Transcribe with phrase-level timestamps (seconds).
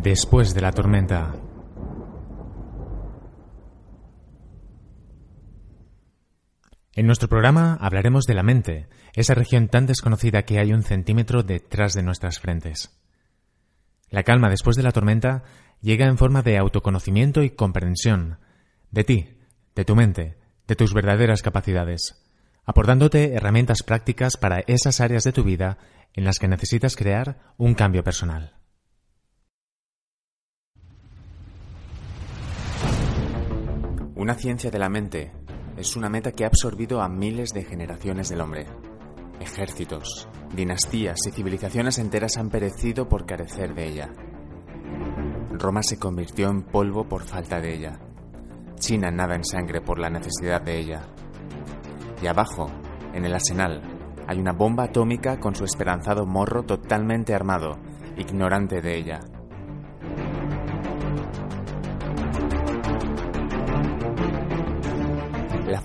[0.00, 1.34] Después de la tormenta.
[6.94, 11.42] En nuestro programa hablaremos de la mente, esa región tan desconocida que hay un centímetro
[11.42, 12.96] detrás de nuestras frentes.
[14.08, 15.42] La calma después de la tormenta
[15.80, 18.38] llega en forma de autoconocimiento y comprensión
[18.92, 19.40] de ti,
[19.74, 20.38] de tu mente,
[20.68, 22.24] de tus verdaderas capacidades,
[22.64, 25.76] aportándote herramientas prácticas para esas áreas de tu vida
[26.14, 28.57] en las que necesitas crear un cambio personal.
[34.18, 35.30] Una ciencia de la mente
[35.76, 38.66] es una meta que ha absorbido a miles de generaciones del hombre.
[39.38, 44.12] Ejércitos, dinastías y civilizaciones enteras han perecido por carecer de ella.
[45.52, 48.00] Roma se convirtió en polvo por falta de ella.
[48.80, 51.02] China nada en sangre por la necesidad de ella.
[52.20, 52.66] Y abajo,
[53.14, 53.80] en el arsenal,
[54.26, 57.78] hay una bomba atómica con su esperanzado morro totalmente armado,
[58.16, 59.20] ignorante de ella.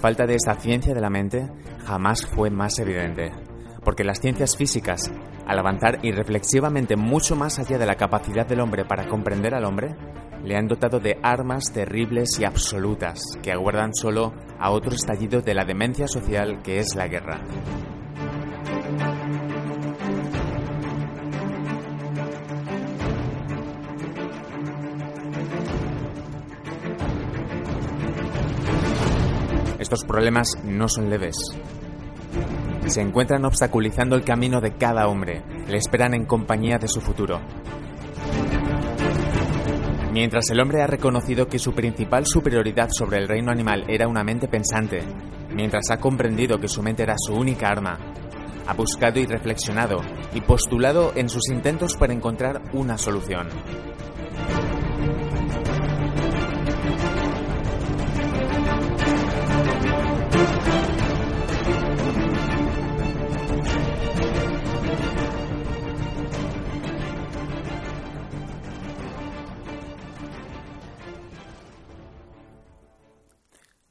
[0.04, 1.50] Falta de esa ciencia de la mente
[1.86, 3.32] jamás fue más evidente,
[3.86, 5.10] porque las ciencias físicas,
[5.48, 9.96] al avanzar irreflexivamente mucho más allá de la capacidad del hombre para comprender al hombre,
[10.44, 15.54] le han dotado de armas terribles y absolutas que aguardan solo a otro estallido de
[15.54, 17.40] la demencia social que es la guerra.
[30.02, 31.36] Problemas no son leves.
[32.88, 37.40] Se encuentran obstaculizando el camino de cada hombre, le esperan en compañía de su futuro.
[40.12, 44.24] Mientras el hombre ha reconocido que su principal superioridad sobre el reino animal era una
[44.24, 45.02] mente pensante,
[45.54, 47.98] mientras ha comprendido que su mente era su única arma,
[48.68, 50.02] ha buscado y reflexionado
[50.34, 53.48] y postulado en sus intentos para encontrar una solución.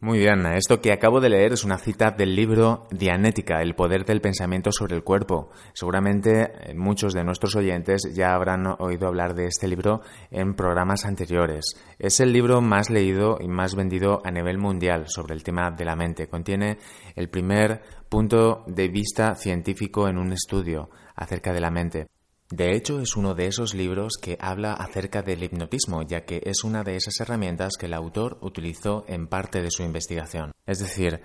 [0.05, 4.05] Muy bien, esto que acabo de leer es una cita del libro Dianética, el poder
[4.05, 5.51] del pensamiento sobre el cuerpo.
[5.75, 10.01] Seguramente eh, muchos de nuestros oyentes ya habrán oído hablar de este libro
[10.33, 11.77] en programas anteriores.
[12.01, 15.85] Es el libro más leído y más vendido a nivel mundial sobre el tema de
[15.85, 16.27] la mente.
[16.27, 16.79] Contiene
[17.15, 22.09] el primer punto de vista científico en un estudio acerca de la mente.
[22.53, 26.65] De hecho, es uno de esos libros que habla acerca del hipnotismo, ya que es
[26.65, 30.53] una de esas herramientas que el autor utilizó en parte de su investigación.
[30.67, 31.23] Es decir,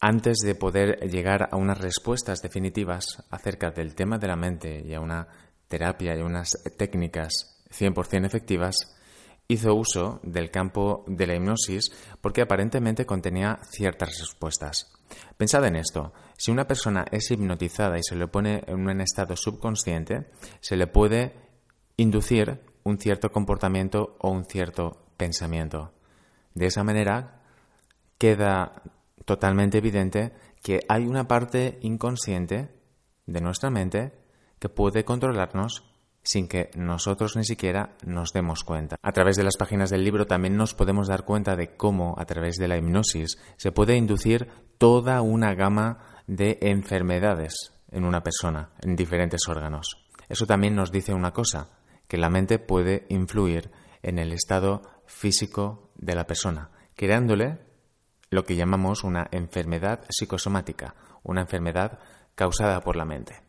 [0.00, 4.92] antes de poder llegar a unas respuestas definitivas acerca del tema de la mente y
[4.92, 5.28] a una
[5.68, 8.74] terapia y unas técnicas 100% efectivas,
[9.46, 14.92] hizo uso del campo de la hipnosis porque aparentemente contenía ciertas respuestas.
[15.36, 16.12] Pensad en esto.
[16.36, 20.26] Si una persona es hipnotizada y se le pone en un estado subconsciente,
[20.60, 21.34] se le puede
[21.96, 25.92] inducir un cierto comportamiento o un cierto pensamiento.
[26.54, 27.42] De esa manera
[28.18, 28.82] queda
[29.24, 30.32] totalmente evidente
[30.62, 32.68] que hay una parte inconsciente
[33.26, 34.12] de nuestra mente
[34.58, 35.84] que puede controlarnos
[36.22, 38.96] sin que nosotros ni siquiera nos demos cuenta.
[39.00, 42.24] A través de las páginas del libro también nos podemos dar cuenta de cómo, a
[42.24, 48.70] través de la hipnosis, se puede inducir toda una gama de enfermedades en una persona,
[48.80, 50.06] en diferentes órganos.
[50.28, 51.68] Eso también nos dice una cosa,
[52.08, 53.70] que la mente puede influir
[54.02, 57.58] en el estado físico de la persona, creándole
[58.30, 61.98] lo que llamamos una enfermedad psicosomática, una enfermedad
[62.34, 63.42] causada por la mente.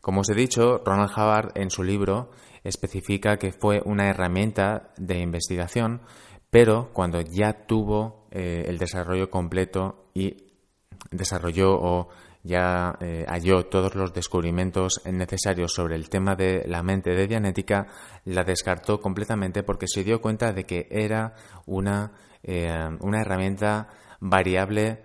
[0.00, 2.30] Como os he dicho, Ronald Hubbard en su libro
[2.62, 6.02] especifica que fue una herramienta de investigación,
[6.50, 10.43] pero cuando ya tuvo eh, el desarrollo completo y
[11.10, 12.08] desarrolló o
[12.44, 17.86] ya eh, halló todos los descubrimientos necesarios sobre el tema de la mente de Dianética,
[18.26, 21.34] la descartó completamente porque se dio cuenta de que era
[21.64, 22.12] una,
[22.42, 22.70] eh,
[23.00, 23.88] una herramienta
[24.20, 25.02] variable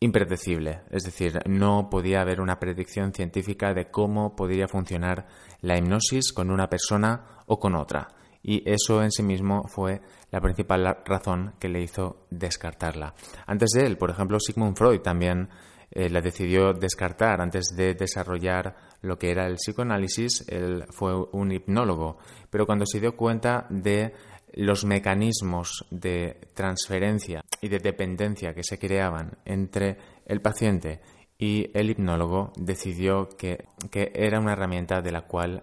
[0.00, 5.26] impredecible, es decir, no podía haber una predicción científica de cómo podría funcionar
[5.60, 8.08] la hipnosis con una persona o con otra.
[8.42, 10.00] Y eso en sí mismo fue
[10.30, 13.14] la principal razón que le hizo descartarla.
[13.46, 15.48] Antes de él, por ejemplo, Sigmund Freud también
[15.90, 20.44] eh, la decidió descartar antes de desarrollar lo que era el psicoanálisis.
[20.48, 22.18] Él fue un hipnólogo,
[22.50, 24.12] pero cuando se dio cuenta de
[24.54, 29.96] los mecanismos de transferencia y de dependencia que se creaban entre
[30.26, 31.00] el paciente
[31.38, 35.62] y el hipnólogo, decidió que, que era una herramienta de la cual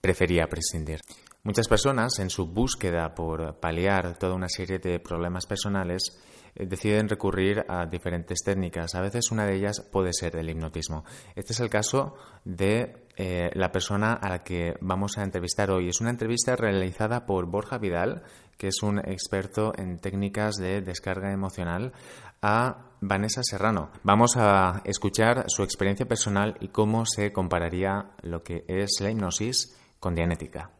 [0.00, 1.00] prefería prescindir.
[1.46, 6.18] Muchas personas, en su búsqueda por paliar toda una serie de problemas personales,
[6.54, 8.94] eh, deciden recurrir a diferentes técnicas.
[8.94, 11.04] A veces una de ellas puede ser el hipnotismo.
[11.36, 12.14] Este es el caso
[12.46, 15.90] de eh, la persona a la que vamos a entrevistar hoy.
[15.90, 18.22] Es una entrevista realizada por Borja Vidal,
[18.56, 21.92] que es un experto en técnicas de descarga emocional,
[22.40, 23.90] a Vanessa Serrano.
[24.02, 29.76] Vamos a escuchar su experiencia personal y cómo se compararía lo que es la hipnosis
[30.00, 30.70] con Dianética.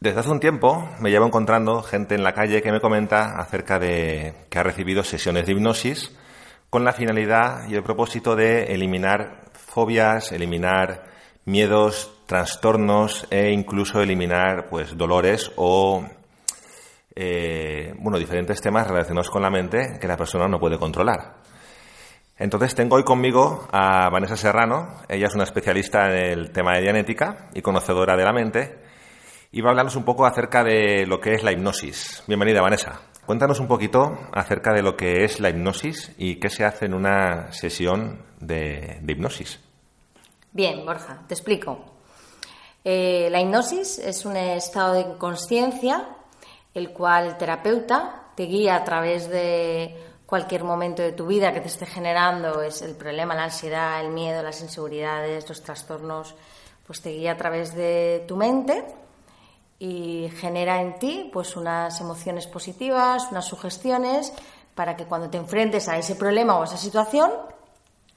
[0.00, 3.78] Desde hace un tiempo me llevo encontrando gente en la calle que me comenta acerca
[3.78, 6.14] de que ha recibido sesiones de hipnosis
[6.68, 11.04] con la finalidad y el propósito de eliminar fobias, eliminar
[11.44, 16.04] miedos, trastornos e incluso eliminar pues dolores o
[17.14, 21.36] eh, bueno diferentes temas relacionados con la mente que la persona no puede controlar.
[22.36, 25.02] Entonces tengo hoy conmigo a Vanessa Serrano.
[25.08, 28.84] Ella es una especialista en el tema de dianética y conocedora de la mente
[29.54, 32.24] y va a hablarnos un poco acerca de lo que es la hipnosis.
[32.26, 33.00] Bienvenida, Vanessa.
[33.24, 36.94] Cuéntanos un poquito acerca de lo que es la hipnosis y qué se hace en
[36.94, 39.60] una sesión de, hipnosis.
[40.50, 41.78] Bien, Borja, te explico.
[42.82, 46.04] Eh, la hipnosis es un estado de inconsciencia
[46.74, 49.96] el cual el terapeuta te guía a través de
[50.26, 54.10] cualquier momento de tu vida que te esté generando, es el problema, la ansiedad, el
[54.10, 56.34] miedo, las inseguridades, los trastornos,
[56.84, 59.03] pues te guía a través de tu mente
[59.84, 64.32] y genera en ti pues unas emociones positivas, unas sugestiones
[64.74, 67.30] para que cuando te enfrentes a ese problema o a esa situación,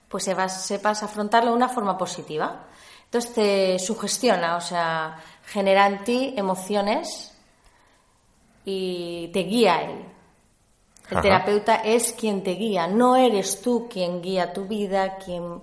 [0.08, 2.64] pues sepas, afrontarlo de una forma positiva.
[3.04, 7.36] Entonces te sugestiona, o sea, genera en ti emociones
[8.64, 10.06] y te guía él.
[11.10, 15.62] El terapeuta es quien te guía, no eres tú quien guía tu vida, quien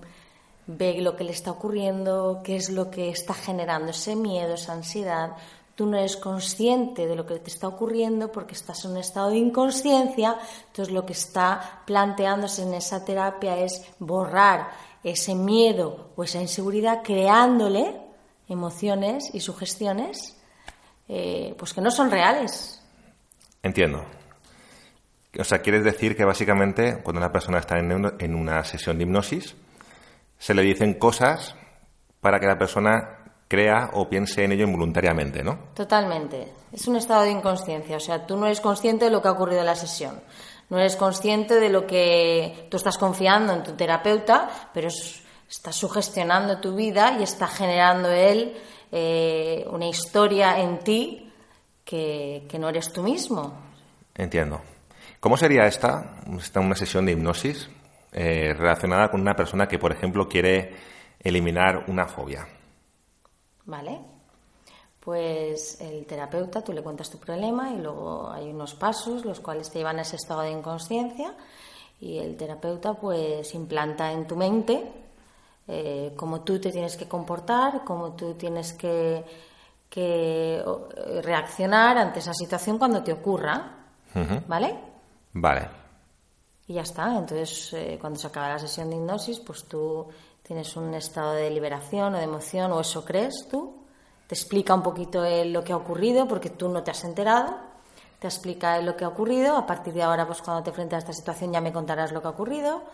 [0.66, 4.74] ve lo que le está ocurriendo, qué es lo que está generando ese miedo, esa
[4.74, 5.32] ansiedad.
[5.74, 9.30] Tú no eres consciente de lo que te está ocurriendo porque estás en un estado
[9.30, 10.38] de inconsciencia.
[10.68, 14.70] Entonces lo que está planteándose en esa terapia es borrar
[15.02, 18.00] ese miedo o esa inseguridad creándole
[18.48, 20.36] emociones y sugestiones
[21.08, 22.80] eh, pues que no son reales.
[23.62, 24.04] Entiendo.
[25.38, 29.56] O sea, quieres decir que básicamente cuando una persona está en una sesión de hipnosis,
[30.38, 31.56] se le dicen cosas
[32.20, 33.23] para que la persona
[33.54, 35.58] crea o piense en ello involuntariamente, ¿no?
[35.74, 36.52] Totalmente.
[36.72, 37.96] Es un estado de inconsciencia.
[37.96, 40.20] O sea, tú no eres consciente de lo que ha ocurrido en la sesión.
[40.70, 46.58] No eres consciente de lo que tú estás confiando en tu terapeuta, pero estás sugestionando
[46.58, 48.56] tu vida y está generando él
[48.90, 51.32] eh, una historia en ti
[51.84, 53.56] que, no eres tú mismo.
[54.16, 54.60] Entiendo.
[55.20, 57.70] ¿Cómo sería esta, esta una sesión de hipnosis
[58.12, 60.74] eh, relacionada con una persona que, por ejemplo, quiere
[61.20, 62.46] eliminar una fobia?
[63.66, 64.00] ¿Vale?
[65.00, 69.70] Pues el terapeuta, tú le cuentas tu problema y luego hay unos pasos los cuales
[69.70, 71.34] te llevan a ese estado de inconsciencia
[72.00, 75.04] y el terapeuta pues implanta en tu mente
[75.66, 79.24] eh, cómo tú te tienes que comportar, cómo tú tienes que,
[81.22, 83.70] reaccionar ante esa situación cuando te ocurra.
[84.48, 84.76] ¿Vale?
[85.32, 85.68] Vale.
[86.66, 87.16] Y ya está.
[87.16, 90.08] Entonces, eh, cuando se acaba la sesión de hipnosis, pues tú
[90.46, 93.74] tienes un estado de liberación o de emoción, o eso crees tú,
[94.26, 97.56] te explica un poquito lo que ha ocurrido, porque tú no te has enterado,
[98.18, 100.98] te explica lo que ha ocurrido, a partir de ahora, pues cuando te enfrentes a
[100.98, 102.84] esta situación ya me contarás lo que ha ocurrido,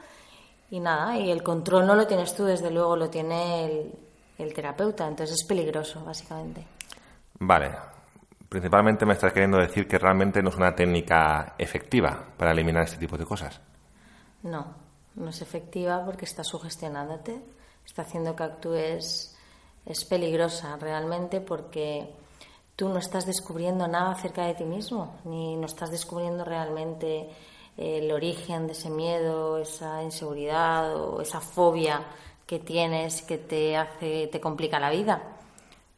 [0.71, 3.95] y nada, y el control no lo tienes tú, desde luego lo tiene el,
[4.39, 6.65] el terapeuta, entonces es peligroso, básicamente.
[7.41, 7.73] Vale,
[8.49, 12.99] principalmente me estás queriendo decir que realmente no es una técnica efectiva para eliminar este
[12.99, 13.61] tipo de cosas.
[14.43, 14.67] No,
[15.15, 17.41] no es efectiva porque está sugestionándote,
[17.85, 19.37] está haciendo que actúes,
[19.87, 22.11] es peligrosa realmente porque
[22.77, 27.29] tú no estás descubriendo nada acerca de ti mismo, ni no estás descubriendo realmente
[27.77, 32.05] el origen de ese miedo, esa inseguridad o esa fobia
[32.47, 35.23] que tienes que te hace, te complica la vida.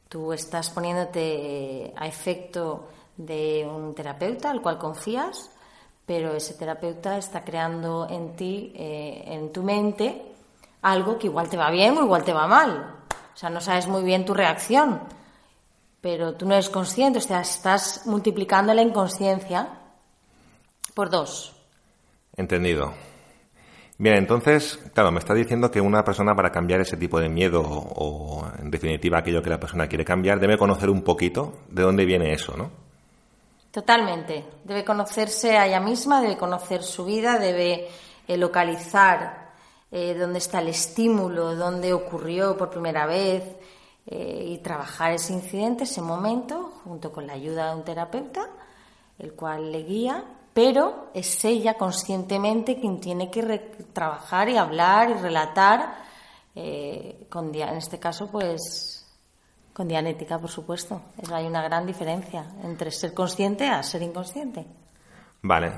[0.09, 5.50] Tú estás poniéndote a efecto de un terapeuta al cual confías
[6.06, 10.23] pero ese terapeuta está creando en ti, eh, en tu mente,
[10.82, 12.97] algo que igual te va bien o igual te va mal.
[13.32, 15.00] O sea, no sabes muy bien tu reacción,
[16.00, 19.68] pero tú no eres consciente, o sea, estás multiplicando la inconsciencia
[20.94, 21.56] por dos.
[22.37, 22.92] Entendido.
[23.99, 27.62] Bien, entonces, claro, me está diciendo que una persona para cambiar ese tipo de miedo
[27.62, 32.04] o, en definitiva aquello que la persona quiere cambiar debe conocer un poquito de dónde
[32.04, 32.71] viene eso, ¿no?
[33.73, 34.45] Totalmente.
[34.62, 37.88] Debe conocerse a ella misma, debe conocer su vida, debe
[38.29, 39.50] eh, localizar
[39.91, 43.43] eh, dónde está el estímulo, dónde ocurrió por primera vez
[44.07, 48.47] eh, y trabajar ese incidente, ese momento, junto con la ayuda de un terapeuta,
[49.19, 53.43] el cual le guía pero es ella conscientemente quien tiene que
[53.93, 55.95] trabajar y hablar y relatar,
[56.55, 59.01] eh, con, en este caso, pues
[59.73, 61.02] con dianética, por supuesto.
[61.33, 64.67] hay una gran diferencia entre ser consciente a ser inconsciente.
[65.43, 65.73] Vale,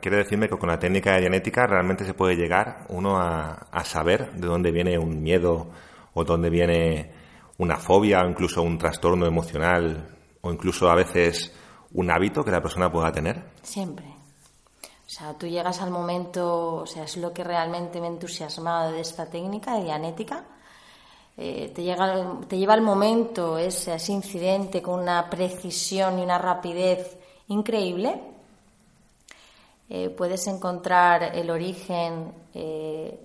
[0.00, 3.84] quiere decirme que con la técnica de dianética realmente se puede llegar uno a, a
[3.84, 5.70] saber de dónde viene un miedo
[6.12, 7.12] o dónde viene
[7.58, 11.52] una fobia o incluso un trastorno emocional o incluso a veces
[11.92, 13.42] un hábito que la persona pueda tener?
[13.62, 14.04] Siempre.
[14.04, 18.92] O sea, tú llegas al momento, o sea, es lo que realmente me ha entusiasmado
[18.92, 20.44] de esta técnica de dianética.
[21.38, 28.20] Eh, te, lleva al momento ese, ese incidente con una precisión y una rapidez increíble.
[29.88, 33.20] Eh, puedes encontrar el origen eh,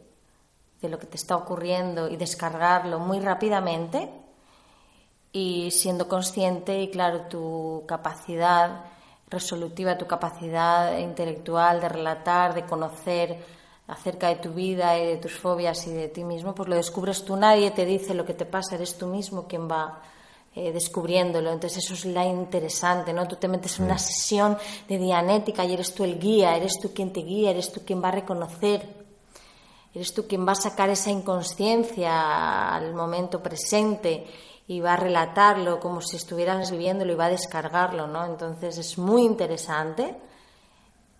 [0.81, 4.09] de lo que te está ocurriendo y descargarlo muy rápidamente
[5.31, 8.85] y siendo consciente y claro tu capacidad
[9.29, 13.60] resolutiva, tu capacidad intelectual de relatar, de conocer
[13.91, 17.25] acerca de tu vida y de tus fobias y de ti mismo, pues lo descubres
[17.25, 20.01] tú, nadie te dice lo que te pasa, eres tú mismo quien va
[20.55, 21.51] eh, descubriéndolo.
[21.51, 23.27] Entonces eso es la interesante, ¿no?
[23.27, 24.57] Tú te metes en una sesión
[24.87, 28.01] de dianética y eres tú el guía, eres tú quien te guía, eres tú quien
[28.01, 28.81] va a reconocer,
[29.93, 34.25] eres tú quien va a sacar esa inconsciencia al momento presente
[34.67, 38.25] y va a relatarlo como si estuvieras viviéndolo y va a descargarlo, ¿no?
[38.25, 40.15] Entonces es muy interesante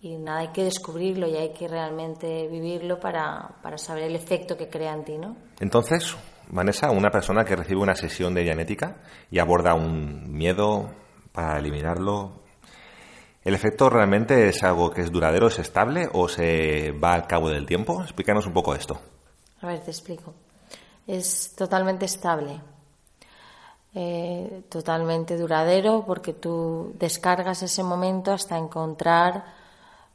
[0.02, 4.56] y nada, hay que descubrirlo y hay que realmente vivirlo para, para saber el efecto
[4.56, 5.36] que crea en ti, ¿no?
[5.60, 6.16] Entonces,
[6.48, 8.96] Vanessa, una persona que recibe una sesión de dianética
[9.30, 10.90] y aborda un miedo
[11.30, 12.32] para eliminarlo,
[13.44, 17.48] ¿el efecto realmente es algo que es duradero, es estable o se va al cabo
[17.48, 18.02] del tiempo?
[18.02, 19.00] Explícanos un poco esto.
[19.60, 20.34] A ver, te explico.
[21.06, 22.60] Es totalmente estable.
[23.94, 29.61] Eh, totalmente duradero porque tú descargas ese momento hasta encontrar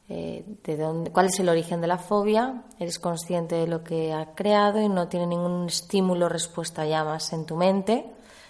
[0.08, 4.12] eh, de dónde, cuál es el origen de la fobia, eres consciente de lo que
[4.12, 8.06] ha creado y no tiene ningún estímulo respuesta ya más en tu mente.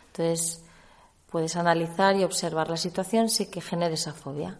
[0.06, 0.64] Entonces
[1.30, 4.58] puedes analizar y observar la situación sin que genere esa fobia.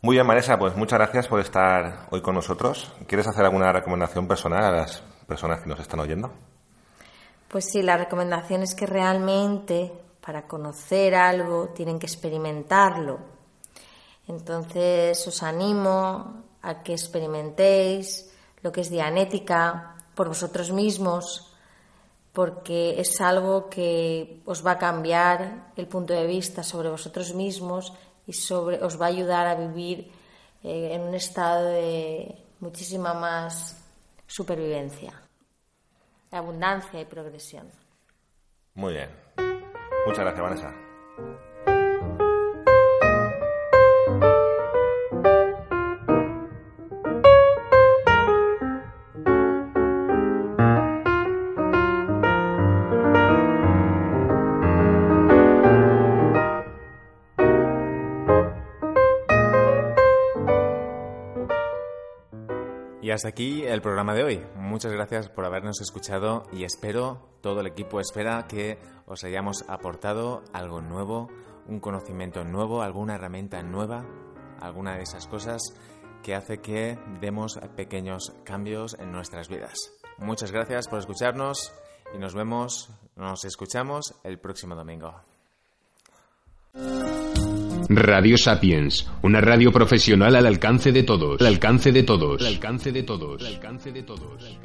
[0.00, 2.92] Muy bien, Maresa, pues muchas gracias por estar hoy con nosotros.
[3.06, 6.30] ¿Quieres hacer alguna recomendación personal a las personas que nos están oyendo?
[7.48, 9.92] Pues sí, la recomendación es que realmente
[10.24, 13.37] para conocer algo tienen que experimentarlo.
[14.28, 18.28] Entonces os animo a que experimentéis
[18.60, 21.48] lo que es dianética por vosotros mismos,
[22.32, 27.92] porque es algo que os va a cambiar el punto de vista sobre vosotros mismos
[28.26, 30.12] y sobre, os va a ayudar a vivir
[30.62, 33.82] eh, en un estado de muchísima más
[34.26, 35.12] supervivencia,
[36.30, 37.70] abundancia y progresión.
[38.74, 39.08] Muy bien.
[40.06, 41.47] Muchas gracias, Vanessa.
[63.18, 64.46] Hasta aquí el programa de hoy.
[64.54, 70.44] Muchas gracias por habernos escuchado y espero, todo el equipo espera que os hayamos aportado
[70.52, 71.28] algo nuevo,
[71.66, 74.04] un conocimiento nuevo, alguna herramienta nueva,
[74.60, 75.60] alguna de esas cosas
[76.22, 79.74] que hace que demos pequeños cambios en nuestras vidas.
[80.18, 81.72] Muchas gracias por escucharnos
[82.14, 85.12] y nos vemos, nos escuchamos el próximo domingo.
[87.90, 92.92] Radio Sapiens, una radio profesional al alcance de todos, al alcance de todos, al alcance
[92.92, 94.58] de todos, al alcance de todos.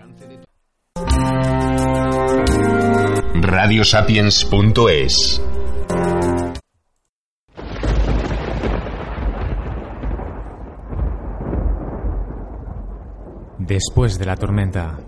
[3.36, 5.42] Radiosapiens.es
[13.60, 15.00] Después de la tormenta.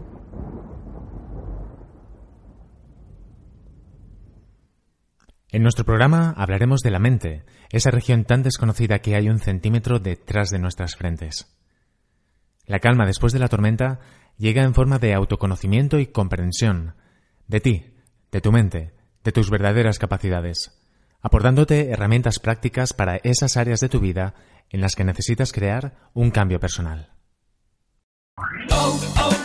[5.50, 10.00] En nuestro programa hablaremos de la mente, esa región tan desconocida que hay un centímetro
[10.00, 11.56] detrás de nuestras frentes.
[12.66, 14.00] La calma después de la tormenta
[14.38, 16.96] llega en forma de autoconocimiento y comprensión
[17.48, 17.96] de ti,
[18.32, 20.82] de tu mente, de tus verdaderas capacidades,
[21.22, 24.34] aportándote herramientas prácticas para esas áreas de tu vida
[24.70, 27.12] en las que necesitas crear un cambio personal.
[28.72, 29.45] Oh, oh,